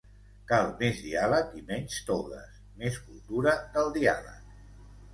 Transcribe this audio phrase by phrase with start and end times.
[0.51, 4.61] Cal més diàleg i menys togues, més cultura del diàleg.